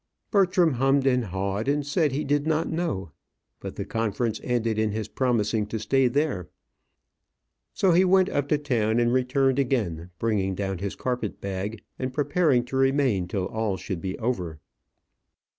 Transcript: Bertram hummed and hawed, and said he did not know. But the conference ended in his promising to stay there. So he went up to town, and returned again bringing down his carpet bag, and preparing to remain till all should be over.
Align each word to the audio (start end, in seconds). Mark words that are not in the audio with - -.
Bertram 0.31 0.71
hummed 0.73 1.05
and 1.05 1.25
hawed, 1.25 1.67
and 1.67 1.85
said 1.85 2.11
he 2.11 2.23
did 2.23 2.47
not 2.47 2.67
know. 2.67 3.11
But 3.59 3.75
the 3.75 3.85
conference 3.85 4.41
ended 4.43 4.79
in 4.79 4.89
his 4.89 5.07
promising 5.07 5.67
to 5.67 5.77
stay 5.77 6.07
there. 6.07 6.49
So 7.75 7.91
he 7.91 8.03
went 8.03 8.27
up 8.27 8.47
to 8.47 8.57
town, 8.57 8.99
and 8.99 9.13
returned 9.13 9.59
again 9.59 10.09
bringing 10.17 10.55
down 10.55 10.79
his 10.79 10.95
carpet 10.95 11.39
bag, 11.39 11.83
and 11.99 12.11
preparing 12.11 12.65
to 12.65 12.77
remain 12.77 13.27
till 13.27 13.45
all 13.45 13.77
should 13.77 14.01
be 14.01 14.17
over. 14.17 14.59